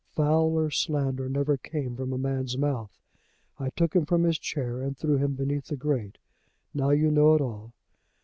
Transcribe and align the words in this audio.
Fouler 0.15 0.71
slander 0.71 1.29
never 1.29 1.57
came 1.57 1.95
from 1.95 2.11
a 2.11 2.17
man's 2.17 2.57
mouth. 2.57 2.97
I 3.59 3.69
took 3.69 3.95
him 3.95 4.03
from 4.07 4.23
his 4.23 4.39
chair 4.39 4.81
and 4.81 4.97
threw 4.97 5.17
him 5.17 5.35
beneath 5.35 5.65
the 5.67 5.75
grate. 5.77 6.17
Now 6.73 6.89
you 6.89 7.11
know 7.11 7.35
it 7.35 7.41
all. 7.41 7.71